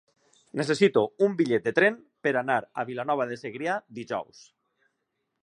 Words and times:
Necessito 0.59 1.03
un 1.25 1.35
bitllet 1.41 1.67
de 1.67 1.73
tren 1.81 1.99
per 2.27 2.33
anar 2.41 2.57
a 2.65 2.87
Vilanova 2.91 3.29
de 3.33 3.39
Segrià 3.43 3.77
dijous. 4.01 4.43